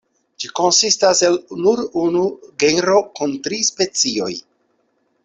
[0.43, 2.23] Ĝi konsistas el nur unu
[2.65, 4.31] genro kun tri specioj.